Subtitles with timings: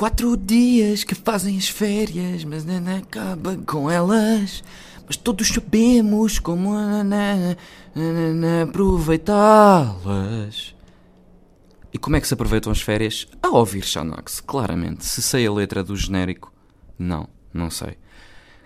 [0.00, 4.64] quatro dias que fazem as férias, mas não acaba com elas.
[5.06, 6.70] Mas todos sabemos como
[8.66, 10.74] aproveitá-las.
[11.92, 13.28] E como é que se aproveitam as férias?
[13.42, 15.04] A ouvir Xanax, claramente.
[15.04, 16.50] Se sei a letra do genérico,
[16.98, 17.98] não, não sei.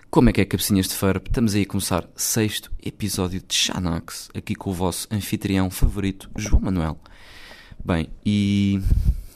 [0.09, 1.27] Como é que é, cabecinhas de Ferb?
[1.27, 6.61] Estamos aí a começar sexto episódio de Xanax, aqui com o vosso anfitrião favorito, João
[6.61, 6.97] Manuel.
[7.83, 8.79] Bem, e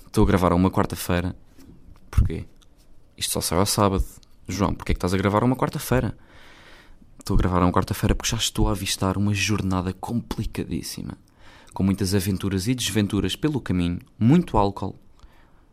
[0.08, 1.36] estou a gravar uma quarta-feira.
[2.10, 2.46] Porquê?
[3.18, 4.06] Isto só sai ao sábado.
[4.48, 6.18] João, porquê é que estás a gravar uma quarta-feira?
[7.20, 11.18] Estou a gravar uma quarta-feira porque já estou a avistar uma jornada complicadíssima.
[11.74, 14.96] Com muitas aventuras e desventuras pelo caminho, muito álcool.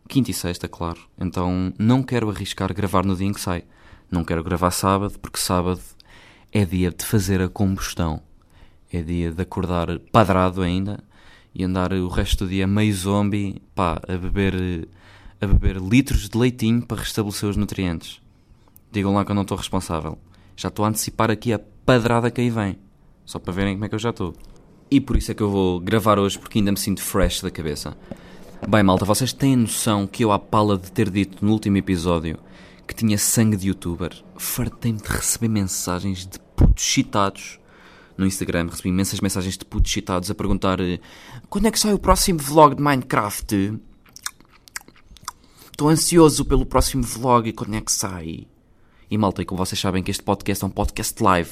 [0.09, 1.01] Quinta e sexta, claro.
[1.19, 3.65] Então não quero arriscar gravar no dia em que sai.
[4.11, 5.81] Não quero gravar sábado, porque sábado
[6.53, 8.23] é dia de fazer a combustão.
[8.93, 11.03] É dia de acordar padrado ainda
[11.55, 14.87] e andar o resto do dia meio zombie, pá, a beber,
[15.41, 18.21] a beber litros de leitinho para restabelecer os nutrientes.
[18.91, 20.19] Digam lá que eu não estou responsável.
[20.57, 22.79] Já estou a antecipar aqui a padrada que aí vem.
[23.25, 24.35] Só para verem como é que eu já estou.
[24.91, 27.51] E por isso é que eu vou gravar hoje, porque ainda me sinto fresh da
[27.51, 27.97] cabeça.
[28.67, 32.39] Bem, malta, vocês têm noção que eu, à pala de ter dito no último episódio
[32.87, 37.59] que tinha sangue de youtuber, fartei-me de receber mensagens de putos chitados
[38.17, 38.69] no Instagram.
[38.71, 41.01] Recebi imensas mensagens de putos chitados a perguntar eh,
[41.49, 43.79] quando é que sai o próximo vlog de Minecraft?
[45.77, 48.47] Estou ansioso pelo próximo vlog e quando é que sai?
[49.11, 51.51] E malta, e como vocês sabem que este podcast é um podcast live.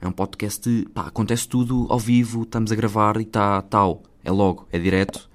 [0.00, 4.04] É um podcast, pá, acontece tudo ao vivo, estamos a gravar e está tal.
[4.24, 5.28] É logo, é direto.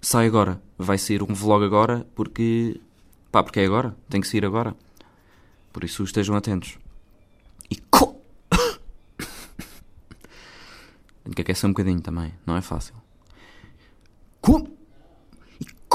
[0.00, 0.60] Sai agora.
[0.76, 2.80] Vai sair um vlog agora porque.
[3.30, 3.96] pá, porque é agora.
[4.08, 4.74] Tem que sair agora.
[5.72, 6.78] Por isso estejam atentos.
[7.70, 8.20] E co...
[11.22, 12.96] Tenho que aquecer um bocadinho também, não é fácil.
[14.40, 14.75] Como?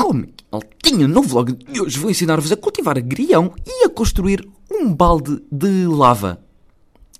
[0.01, 4.49] Como que Altinho, no vlog de hoje vou ensinar-vos a cultivar agrião e a construir
[4.69, 6.43] um balde de lava.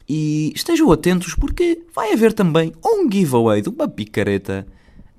[0.10, 4.66] E estejam atentos porque vai haver também um giveaway de uma picareta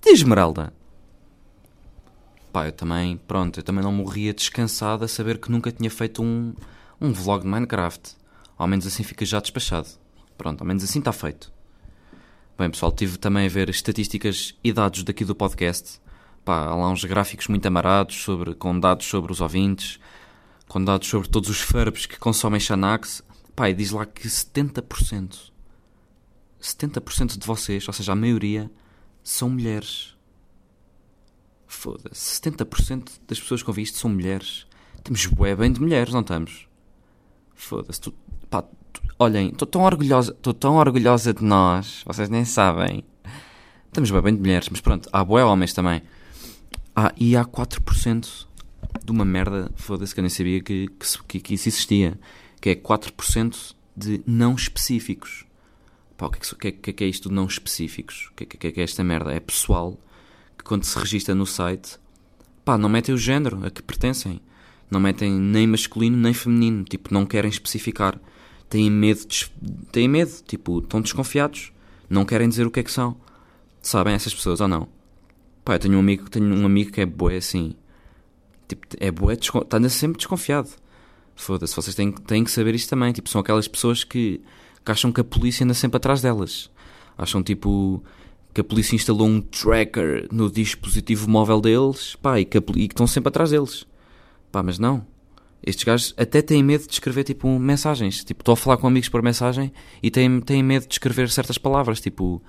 [0.01, 0.75] de esmeralda.
[2.53, 6.21] Pá, eu também, pronto, eu também não morria descansado a saber que nunca tinha feito
[6.21, 6.53] um,
[7.01, 8.17] um vlog de Minecraft.
[8.59, 9.89] Ao menos assim fica já despachado.
[10.37, 11.53] Pronto, ao menos assim está feito.
[12.59, 16.02] Bem, pessoal, tive também a ver estatísticas e dados daqui do podcast.
[16.45, 20.01] Pá, há lá uns gráficos muito amarados sobre, com dados sobre os ouvintes,
[20.69, 23.23] com dados sobre todos os ferbs que consomem Xanax.
[23.55, 25.53] Pá, e diz lá que 70%,
[26.61, 28.71] 70% de vocês, ou seja, a maioria,
[29.23, 30.17] são mulheres.
[31.67, 34.67] Foda-se, 70% das pessoas que ouvem isto são mulheres.
[35.05, 36.67] Temos bué bem de mulheres, não estamos?
[37.55, 38.15] Foda-se, tu,
[38.51, 43.05] pá, tu, olhem, estou tão orgulhosa, estou tão orgulhosa de nós, vocês nem sabem.
[43.87, 46.03] Estamos bem, bem de mulheres, mas pronto, há bué homens também.
[46.95, 48.47] Ah, e há 4%
[49.05, 50.89] de uma merda, foda-se, que eu nem sabia que,
[51.27, 52.19] que, que isso existia
[52.63, 55.45] que é 4% de não específicos.
[56.17, 58.29] Pá, o que é, que, que é isto de não específicos?
[58.31, 59.33] O que, que, que é esta merda?
[59.33, 59.99] É pessoal
[60.57, 61.99] que quando se registra no site,
[62.65, 64.41] pá, não metem o género a que pertencem.
[64.89, 66.85] Não metem nem masculino nem feminino.
[66.85, 68.17] Tipo, não querem especificar.
[68.69, 69.51] Têm medo, de,
[69.91, 70.31] têm medo.
[70.47, 71.73] Tipo, estão desconfiados.
[72.09, 73.17] Não querem dizer o que é que são.
[73.81, 74.89] Sabem essas pessoas ou não?
[75.65, 77.75] Pá, eu tenho um amigo, tenho um amigo que é boé assim.
[78.69, 80.71] Tipo, é boé, está sempre desconfiado.
[81.35, 83.13] Foda-se, vocês têm, têm que saber isto também.
[83.13, 84.41] Tipo, são aquelas pessoas que,
[84.85, 86.71] que acham que a polícia anda sempre atrás delas.
[87.17, 88.03] Acham tipo
[88.55, 92.93] que a polícia instalou um tracker no dispositivo móvel deles pá, e, que, e que
[92.93, 93.87] estão sempre atrás deles.
[94.51, 95.07] Pá, mas não.
[95.65, 98.25] Estes gajos até têm medo de escrever tipo mensagens.
[98.25, 99.73] Tipo, estou a falar com amigos por mensagem
[100.03, 102.01] e têm, têm medo de escrever certas palavras.
[102.01, 102.43] Tipo,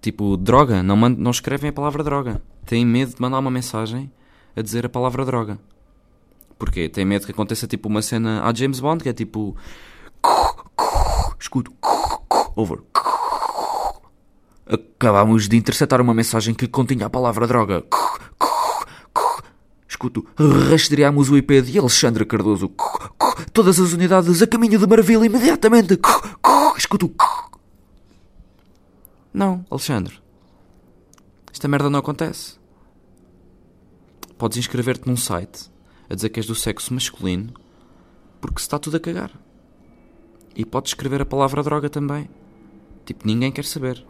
[0.00, 0.82] tipo droga.
[0.82, 2.40] Não, mand, não escrevem a palavra droga.
[2.64, 4.10] Têm medo de mandar uma mensagem
[4.56, 5.58] a dizer a palavra droga.
[6.58, 6.88] Porquê?
[6.88, 9.56] Tem medo que aconteça tipo uma cena a James Bond que é tipo.
[11.38, 11.72] Escuto.
[12.54, 12.78] Over.
[14.66, 17.84] Acabámos de interceptar uma mensagem que continha a palavra droga.
[19.88, 20.26] Escuto.
[20.70, 22.72] Rastreámos o IP de Alexandre Cardoso.
[23.52, 26.00] Todas as unidades a caminho de Maravilha imediatamente.
[26.76, 27.14] Escuto.
[29.36, 30.18] Não, Alexandre.
[31.52, 32.58] Esta merda não acontece.
[34.38, 35.70] Podes inscrever-te num site
[36.08, 37.52] a dizer que és do sexo masculino
[38.40, 39.30] porque se está tudo a cagar.
[40.54, 42.30] E podes escrever a palavra droga também.
[43.04, 44.02] Tipo, ninguém quer saber.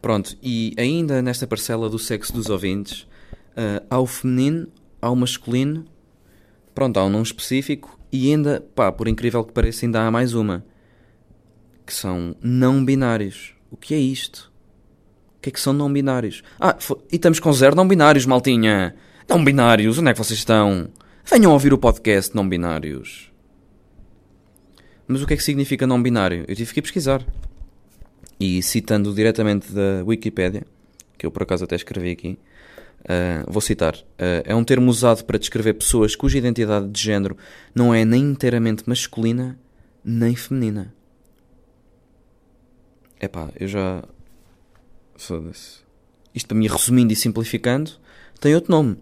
[0.00, 4.66] Pronto, e ainda nesta parcela do sexo dos ouvintes, uh, há o feminino,
[5.02, 5.84] há o masculino,
[6.74, 10.32] pronto, há um não específico e ainda, pá, por incrível que pareça, ainda há mais
[10.32, 10.64] uma.
[11.84, 13.59] Que são não binários.
[13.70, 14.50] O que é isto?
[15.38, 16.42] O que é que são não binários?
[16.58, 16.76] Ah,
[17.10, 18.94] e estamos com zero não binários, maltinha!
[19.28, 20.88] Não binários, onde é que vocês estão?
[21.24, 23.30] Venham ouvir o podcast não binários.
[25.06, 26.44] Mas o que é que significa não binário?
[26.48, 27.24] Eu tive que pesquisar.
[28.38, 30.64] E citando diretamente da Wikipédia,
[31.16, 32.38] que eu por acaso até escrevi aqui,
[33.02, 37.36] uh, vou citar: uh, é um termo usado para descrever pessoas cuja identidade de género
[37.74, 39.58] não é nem inteiramente masculina
[40.04, 40.92] nem feminina.
[43.20, 44.02] Epá, eu já.
[45.16, 45.80] Foda-se.
[46.34, 47.92] Isto para mim, resumindo e simplificando,
[48.40, 48.96] tem outro nome.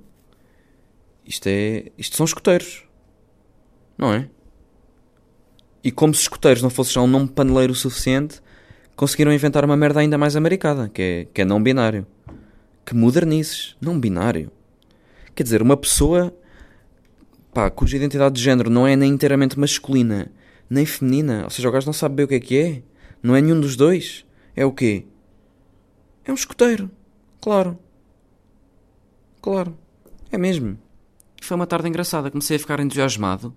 [1.25, 1.93] Isto é.
[1.97, 2.85] Isto são escuteiros.
[3.97, 4.29] Não é?
[5.83, 8.41] E como se escuteiros não fosse já um nome paneleiro o suficiente,
[8.97, 12.07] conseguiram inventar uma merda ainda mais americana, que é, que é não binário.
[12.85, 14.51] Que modernices, não binário.
[15.35, 16.35] Quer dizer, uma pessoa
[17.55, 20.31] pá, cuja identidade de género não é nem inteiramente masculina
[20.71, 22.83] nem feminina, ou seja, o gajo não sabe bem o que é que é,
[23.23, 24.25] não é nenhum dos dois.
[24.55, 25.07] É o quê?
[26.25, 26.91] É um escoteiro,
[27.41, 27.79] claro.
[29.41, 29.79] Claro,
[30.31, 30.79] é mesmo.
[31.41, 33.55] Foi uma tarde engraçada, comecei a ficar entusiasmado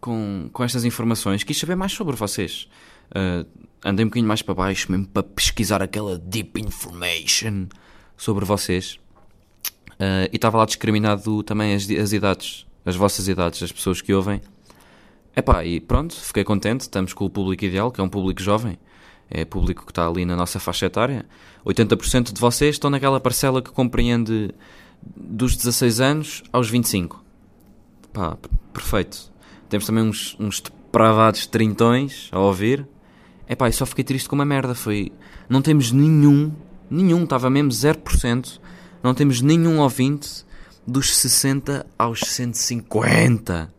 [0.00, 2.68] com, com estas informações, quis saber mais sobre vocês.
[3.10, 3.46] Uh,
[3.84, 7.66] andei um bocadinho mais para baixo, mesmo para pesquisar aquela deep information
[8.16, 8.98] sobre vocês.
[9.92, 14.12] Uh, e estava lá discriminado também as, as idades, as vossas idades, as pessoas que
[14.12, 14.40] ouvem.
[15.38, 18.78] Epá, e pronto, fiquei contente, estamos com o público ideal, que é um público jovem,
[19.28, 21.26] é público que está ali na nossa faixa etária.
[21.66, 24.54] 80% de vocês estão naquela parcela que compreende
[25.14, 27.22] dos 16 anos aos 25.
[28.14, 28.38] Pá,
[28.72, 29.30] perfeito.
[29.68, 32.88] Temos também uns, uns depravados trintões a ouvir.
[33.46, 34.74] Epá, e só fiquei triste com uma merda.
[34.74, 35.12] Foi.
[35.50, 36.50] Não temos nenhum,
[36.88, 38.58] nenhum, estava mesmo 0%.
[39.02, 40.46] Não temos nenhum ouvinte
[40.86, 43.75] dos 60 aos 150.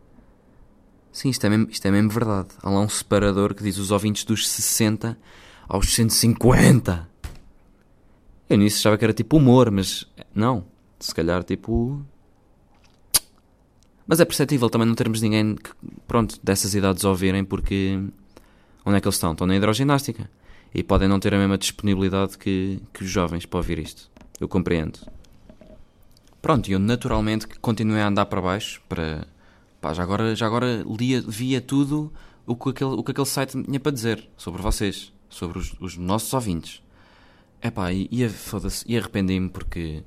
[1.18, 2.50] Sim, isto é, mesmo, isto é mesmo verdade.
[2.62, 5.18] Há lá um separador que diz os ouvintes dos 60
[5.68, 7.08] aos 150.
[8.48, 10.64] Eu nisso achava que era tipo humor, mas não.
[11.00, 12.00] Se calhar tipo.
[14.06, 15.72] Mas é perceptível também não termos ninguém que,
[16.06, 18.00] pronto, dessas idades ouvirem, porque.
[18.86, 19.32] Onde é que eles estão?
[19.32, 20.30] Estão na hidroginástica.
[20.72, 24.08] E podem não ter a mesma disponibilidade que, que os jovens para ouvir isto.
[24.38, 25.00] Eu compreendo.
[26.40, 29.26] Pronto, eu naturalmente continuei a andar para baixo para.
[29.80, 32.12] Pá, já agora, já agora lia, via tudo
[32.46, 35.96] o que, aquele, o que aquele site tinha para dizer sobre vocês, sobre os, os
[35.96, 36.82] nossos ouvintes.
[37.62, 38.28] Epá, e, e,
[38.86, 40.02] e arrependi-me porque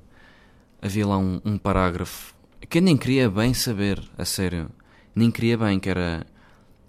[0.82, 2.34] havia lá um, um parágrafo
[2.72, 4.70] que eu nem queria bem saber, a sério.
[5.14, 6.26] Nem queria bem, que era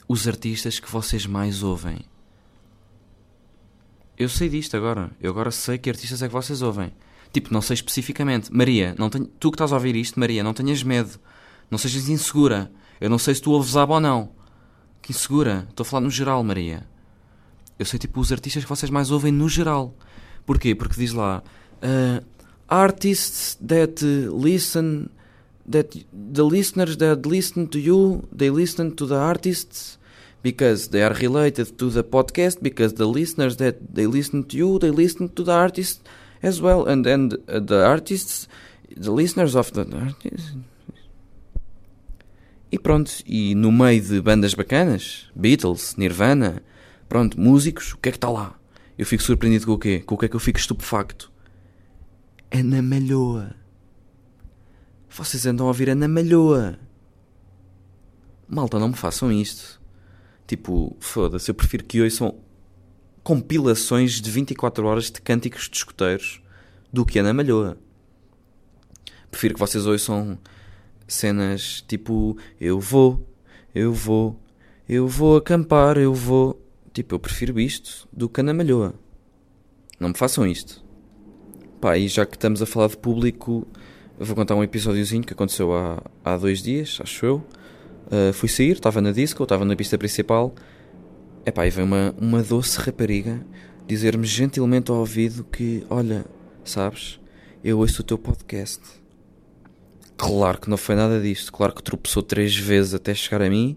[0.09, 1.99] os artistas que vocês mais ouvem.
[4.17, 5.11] Eu sei disto agora.
[5.21, 6.93] Eu agora sei que artistas é que vocês ouvem.
[7.33, 8.55] Tipo, não sei especificamente.
[8.55, 9.27] Maria, não tenho...
[9.27, 11.19] tu que estás a ouvir isto, Maria, não tenhas medo.
[11.71, 12.71] Não sejas insegura.
[13.01, 14.31] Eu não sei se tu ouves aba ou não.
[15.01, 15.67] Que insegura.
[15.71, 16.87] Estou a falar no geral, Maria.
[17.79, 19.95] Eu sei, tipo, os artistas que vocês mais ouvem no geral.
[20.47, 20.75] Porquê?
[20.75, 21.43] Porque diz lá...
[21.83, 22.25] Uh,
[22.73, 25.11] artists that listen
[25.67, 29.99] that the listeners that listen to you they listen to the artists
[30.43, 34.79] because they are related to the podcast because the listeners that they listen to you
[34.79, 36.01] they listen to the artists
[36.43, 38.49] as well and uh, the artists
[38.97, 40.53] the listeners of the artists
[42.73, 46.63] e pronto e no meio de bandas bacanas Beatles Nirvana
[47.09, 48.59] pronto músicos o que é que está lá
[48.99, 51.33] eu fico surpreendido com o quê com o que é que eu fico estupefacto
[52.55, 53.57] Ana Malhoa.
[55.09, 56.79] Vocês andam a ouvir Ana Malhoa.
[58.47, 59.81] Malta, não me façam isto.
[60.47, 62.39] Tipo, foda-se, eu prefiro que ouçam
[63.23, 66.43] compilações de 24 horas de cânticos de escuteiros
[66.93, 67.79] do que Ana Malhoa.
[69.31, 70.39] Prefiro que vocês ouçam
[71.13, 73.27] cenas tipo Eu vou,
[73.75, 74.41] eu vou,
[74.89, 76.61] eu vou acampar, eu vou.
[76.93, 78.95] Tipo, eu prefiro isto do que Ana Malhoa.
[79.99, 80.85] Não me façam isto.
[81.81, 83.67] Pá, e já que estamos a falar de público,
[84.19, 87.37] vou contar um episódiozinho que aconteceu há, há dois dias, acho eu.
[88.07, 90.55] Uh, fui sair, estava na disco, estava na pista principal.
[91.47, 93.45] Epá, e veio uma, uma doce rapariga
[93.87, 96.25] dizer-me gentilmente ao ouvido que, olha,
[96.65, 97.21] sabes,
[97.63, 98.81] eu ouço o teu podcast.
[100.23, 101.53] Claro que não foi nada disto.
[101.53, 103.77] Claro que tropeçou três vezes até chegar a mim,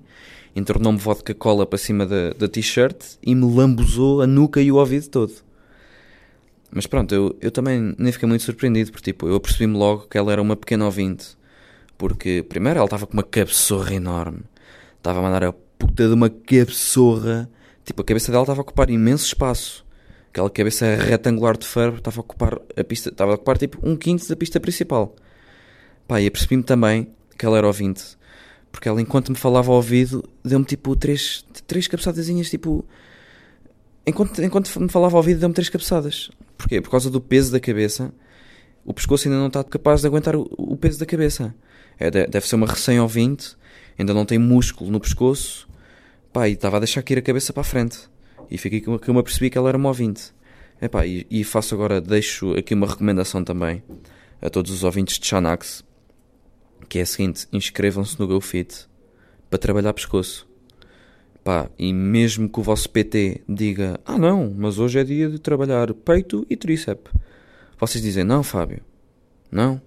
[0.56, 4.76] entornou-me vodka cola para cima da, da t-shirt e me lambuzou a nuca e o
[4.76, 5.34] ouvido todo.
[6.72, 10.20] Mas pronto, eu, eu também nem fiquei muito surpreendido, porque tipo, eu apercebi-me logo que
[10.20, 11.36] ela era uma pequena ouvinte.
[11.98, 14.42] Porque, primeiro, ela estava com uma cabeçorra enorme.
[14.98, 17.50] Estava a mandar a puta de uma cabeçorra.
[17.84, 19.84] Tipo, a cabeça dela estava a ocupar imenso espaço.
[20.30, 23.96] Aquela cabeça retangular de ferro estava a ocupar a pista, estava a ocupar tipo um
[23.96, 25.16] quinto da pista principal.
[26.08, 28.18] Pá, e apercebi-me também que ela era ouvinte.
[28.72, 32.86] Porque ela, enquanto me falava ao ouvido, deu-me tipo três, três cabeçadazinhas, tipo.
[34.06, 36.30] Enquanto, enquanto me falava ao ouvido, deu-me três cabeçadas.
[36.58, 36.82] Porquê?
[36.82, 38.14] Por causa do peso da cabeça.
[38.84, 41.56] O pescoço ainda não está capaz de aguentar o, o peso da cabeça.
[41.98, 43.56] É, deve ser uma recém-ouvinte,
[43.98, 45.68] ainda não tem músculo no pescoço.
[46.32, 47.98] Pá, e estava a deixar aqui a cabeça para a frente.
[48.52, 50.34] E fiquei que eu me apercebi que ela era uma ouvinte.
[50.82, 53.82] Epá, e, e faço agora, deixo aqui uma recomendação também
[54.42, 55.84] a todos os ouvintes de Xanax,
[56.88, 58.88] que é a seguinte, inscrevam-se no GoFit
[59.50, 60.48] para trabalhar pescoço.
[61.44, 65.38] Pá, e mesmo que o vosso PT diga, ah não, mas hoje é dia de
[65.38, 67.14] trabalhar peito e tríceps.
[67.80, 68.82] Vocês dizem, não Fábio,
[69.52, 69.82] não,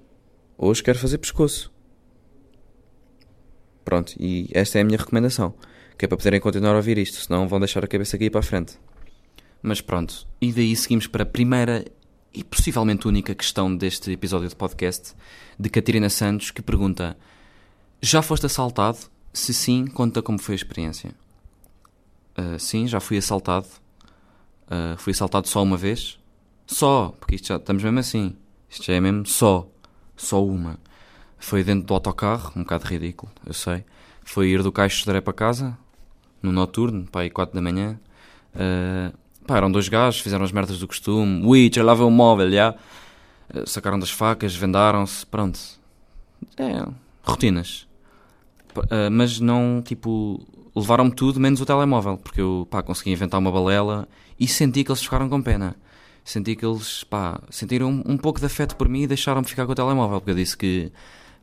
[0.56, 1.72] hoje quero fazer pescoço.
[3.84, 5.54] Pronto, e esta é a minha recomendação,
[5.96, 8.40] que é para poderem continuar a ouvir isto, senão vão deixar a cabeça aqui para
[8.40, 8.78] a frente.
[9.62, 11.84] Mas pronto, e daí seguimos para a primeira
[12.32, 15.14] e possivelmente única questão deste episódio de podcast
[15.58, 17.16] de Catarina Santos, que pergunta:
[18.00, 18.98] Já foste assaltado?
[19.32, 21.14] Se sim, conta como foi a experiência.
[22.36, 23.66] Uh, sim, já fui assaltado.
[24.66, 26.18] Uh, fui assaltado só uma vez.
[26.66, 28.36] Só, porque isto já estamos mesmo assim.
[28.68, 29.68] Isto já é mesmo só.
[30.16, 30.78] Só uma.
[31.38, 33.84] Foi dentro do autocarro, um bocado ridículo, eu sei.
[34.22, 35.78] Foi ir do Caixo de para casa,
[36.42, 37.98] no noturno, para aí 4 da manhã.
[38.54, 39.16] Uh,
[39.48, 41.42] Pá, eram dois gajos, fizeram as merdas do costume.
[41.42, 42.74] Ui, lá o móvel, já.
[43.54, 45.58] Eh, sacaram das facas, vendaram-se, pronto.
[46.58, 46.86] É,
[47.22, 47.88] rotinas.
[48.76, 53.50] Uh, mas não, tipo, levaram-me tudo menos o telemóvel, porque eu, pá, consegui inventar uma
[53.50, 54.06] balela
[54.38, 55.74] e senti que eles ficaram com pena.
[56.22, 59.72] Senti que eles, pá, sentiram um pouco de afeto por mim e deixaram-me ficar com
[59.72, 60.92] o telemóvel, porque eu disse que,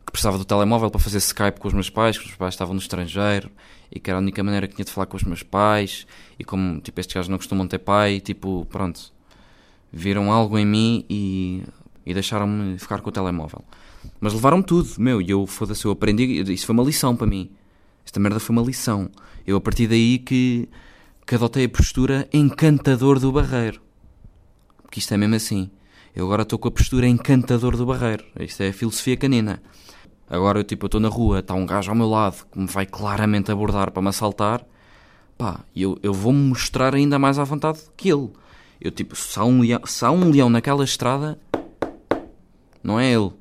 [0.06, 2.54] que precisava do telemóvel para fazer Skype com os meus pais, que os meus pais
[2.54, 3.50] estavam no estrangeiro
[3.92, 6.06] e que era a única maneira que tinha de falar com os meus pais
[6.38, 9.12] e como tipo estes gajos não costumam ter pai, tipo, pronto,
[9.92, 11.64] viram algo em mim e,
[12.06, 13.64] e deixaram-me ficar com o telemóvel.
[14.20, 17.50] Mas levaram-me tudo, meu, e eu, foda-se, eu aprendi, isso foi uma lição para mim.
[18.06, 19.10] Esta merda foi uma lição.
[19.48, 20.70] Eu a partir daí que,
[21.26, 23.82] que adotei a postura encantador do barreiro.
[24.84, 25.70] Porque isto é mesmo assim.
[26.16, 28.24] Eu agora estou com a postura encantador do barreiro.
[28.40, 29.62] Isto é a filosofia canina.
[30.30, 32.86] Agora, eu, tipo, estou na rua, está um gajo ao meu lado que me vai
[32.86, 34.66] claramente abordar para me assaltar.
[35.38, 38.30] Pá, eu, eu vou-me mostrar ainda mais à vontade que ele.
[38.82, 41.40] Eu, tipo, se há, um leão, se um leão naquela estrada,
[42.84, 43.32] não é ele.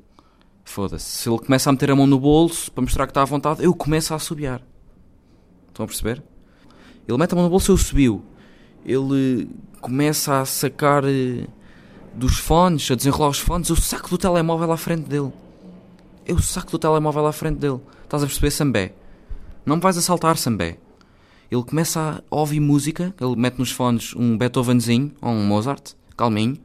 [0.63, 1.05] Foda-se.
[1.05, 3.63] Se ele começa a meter a mão no bolso para mostrar que está à vontade,
[3.63, 4.61] eu começo a assobiar.
[5.69, 6.23] Estão a perceber?
[7.07, 8.23] Ele mete a mão no bolso, eu subiu.
[8.85, 9.49] Ele
[9.81, 11.47] começa a sacar eh,
[12.13, 15.31] dos fones, a desenrolar os fones, eu saco do telemóvel à frente dele
[16.25, 17.79] eu saco do telemóvel à frente dele.
[18.03, 18.93] Estás a perceber, Sambé?
[19.65, 20.77] Não me vais assaltar, Sambé.
[21.51, 26.57] Ele começa a ouvir música, ele mete nos fones um Beethovenzinho ou um Mozart, calminho.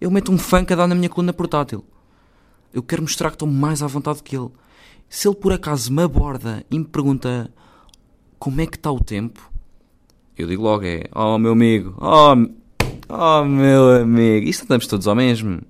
[0.00, 1.84] Eu meto um funk a dar na minha coluna portátil.
[2.72, 4.48] Eu quero mostrar que estou mais à vontade que ele.
[5.08, 7.52] Se ele por acaso me aborda e me pergunta
[8.38, 9.52] como é que está o tempo,
[10.36, 12.34] eu digo logo: é, oh meu amigo, oh,
[13.10, 15.60] oh meu amigo, isto andamos todos ao mesmo.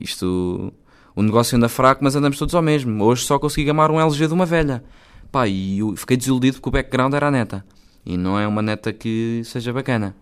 [0.00, 0.72] Isto
[1.18, 3.02] o negócio anda fraco, mas andamos todos ao mesmo.
[3.02, 4.84] Hoje só consegui gamar um LG de uma velha.
[5.32, 7.66] Pá, e fiquei desiludido porque o background era a neta.
[8.06, 10.14] E não é uma neta que seja bacana.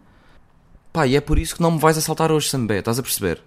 [0.94, 3.42] Pá, e é por isso que não me vais assaltar hoje, Sambé, estás a perceber?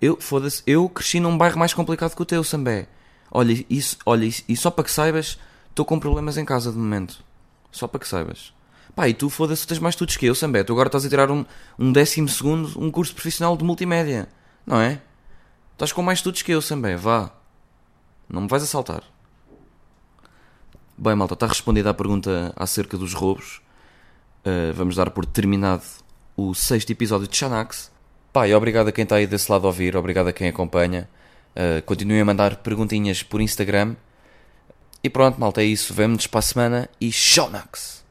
[0.00, 2.88] Eu, foda-se, eu cresci num bairro mais complicado que o teu, Sambé.
[3.30, 6.78] Olha, isso, olha, isso, e só para que saibas, estou com problemas em casa de
[6.78, 7.22] momento.
[7.70, 8.54] Só para que saibas.
[8.96, 10.64] Pá, e tu, foda-se, tens mais estudos que eu, Sambé.
[10.64, 11.44] Tu agora estás a tirar um,
[11.78, 14.30] um décimo segundo, um curso profissional de multimédia.
[14.66, 15.02] Não é?
[15.78, 17.30] Estás com mais estudos que eu, também, vá.
[18.28, 19.04] Não me vais assaltar.
[20.96, 23.62] Bem, malta, está respondida a pergunta acerca dos roubos.
[24.44, 25.84] Uh, vamos dar por terminado
[26.36, 27.92] o sexto episódio de Xanax.
[28.32, 31.08] Pá, e obrigado a quem está aí desse lado a ouvir, obrigado a quem acompanha.
[31.54, 33.94] Uh, continuem a mandar perguntinhas por Instagram.
[35.00, 35.94] E pronto, malta, é isso.
[35.94, 38.04] Vemo-nos para a semana e Xanax!